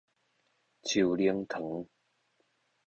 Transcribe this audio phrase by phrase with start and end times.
[0.81, 1.85] 樹奶糖